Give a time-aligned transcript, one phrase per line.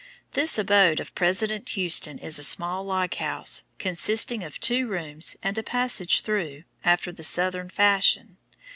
[0.31, 5.55] This abode of President Houston is a small log house, consisting of two rooms, and
[5.59, 8.37] a passage through, after the southern fashion.